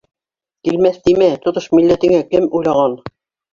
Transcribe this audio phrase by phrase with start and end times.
[0.67, 3.01] Килмәҫ тимә тотош милләтеңә Кем уйлаған...